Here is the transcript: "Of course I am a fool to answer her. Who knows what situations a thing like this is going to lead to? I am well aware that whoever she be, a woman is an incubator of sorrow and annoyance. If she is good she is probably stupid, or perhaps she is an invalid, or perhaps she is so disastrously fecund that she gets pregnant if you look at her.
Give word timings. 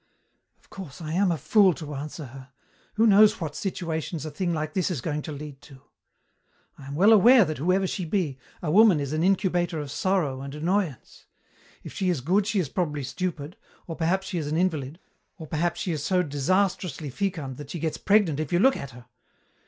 "Of 0.57 0.71
course 0.71 0.99
I 0.99 1.13
am 1.13 1.31
a 1.31 1.37
fool 1.37 1.75
to 1.75 1.93
answer 1.93 2.25
her. 2.25 2.53
Who 2.95 3.05
knows 3.05 3.39
what 3.39 3.55
situations 3.55 4.25
a 4.25 4.31
thing 4.31 4.51
like 4.51 4.73
this 4.73 4.89
is 4.89 4.99
going 4.99 5.21
to 5.21 5.31
lead 5.31 5.61
to? 5.61 5.79
I 6.75 6.87
am 6.87 6.95
well 6.95 7.13
aware 7.13 7.45
that 7.45 7.59
whoever 7.59 7.85
she 7.85 8.03
be, 8.05 8.39
a 8.63 8.71
woman 8.71 8.99
is 8.99 9.13
an 9.13 9.21
incubator 9.23 9.79
of 9.79 9.91
sorrow 9.91 10.41
and 10.41 10.55
annoyance. 10.55 11.27
If 11.83 11.93
she 11.93 12.09
is 12.09 12.21
good 12.21 12.47
she 12.47 12.57
is 12.59 12.67
probably 12.67 13.03
stupid, 13.03 13.57
or 13.85 13.95
perhaps 13.95 14.25
she 14.25 14.39
is 14.39 14.47
an 14.47 14.57
invalid, 14.57 14.97
or 15.37 15.45
perhaps 15.45 15.79
she 15.81 15.91
is 15.91 16.03
so 16.03 16.23
disastrously 16.23 17.11
fecund 17.11 17.57
that 17.57 17.69
she 17.69 17.77
gets 17.77 17.97
pregnant 17.99 18.39
if 18.39 18.51
you 18.51 18.57
look 18.57 18.75
at 18.77 18.89
her. 18.97 19.05